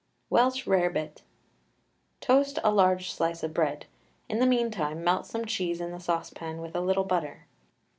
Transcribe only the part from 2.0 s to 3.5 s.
Toast a large slice